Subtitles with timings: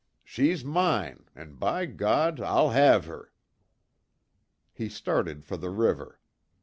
[0.23, 3.31] She's mine an' by God, I'll have her!"
[4.73, 6.19] He started for the river.